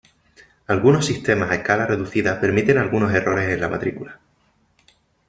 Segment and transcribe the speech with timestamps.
[0.65, 4.19] Algunos sistemas a escala reducida permiten algunos errores en la matrícula.